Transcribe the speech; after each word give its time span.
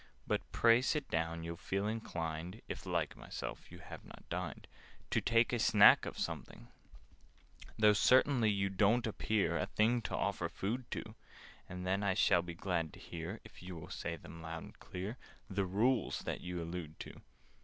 But 0.25 0.41
pray 0.51 0.81
sit 0.81 1.11
down: 1.11 1.43
you'll 1.43 1.57
feel 1.57 1.85
inclined 1.87 2.63
(If, 2.67 2.87
like 2.87 3.15
myself, 3.15 3.71
you 3.71 3.77
have 3.77 4.03
not 4.03 4.27
dined) 4.29 4.65
To 5.11 5.21
take 5.21 5.53
a 5.53 5.59
snack 5.59 6.07
of 6.07 6.17
something: 6.17 6.69
"Though, 7.77 7.93
certainly, 7.93 8.49
you 8.49 8.67
don't 8.69 9.05
appear 9.05 9.59
A 9.59 9.67
thing 9.67 10.01
to 10.01 10.17
offer 10.17 10.49
food 10.49 10.89
to! 10.89 11.13
And 11.69 11.85
then 11.85 12.01
I 12.01 12.15
shall 12.15 12.41
be 12.41 12.55
glad 12.55 12.93
to 12.93 12.99
hear— 12.99 13.41
If 13.43 13.61
you 13.61 13.75
will 13.75 13.91
say 13.91 14.15
them 14.15 14.41
loud 14.41 14.63
and 14.63 14.79
clear— 14.79 15.17
The 15.47 15.65
Rules 15.67 16.21
that 16.21 16.41
you 16.41 16.63
allude 16.63 16.99
to." 17.01 17.21